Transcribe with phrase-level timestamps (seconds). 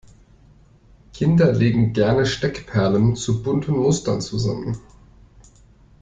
[1.13, 4.79] Kinder legen gerne Steckperlen zu bunten Mustern zusammen.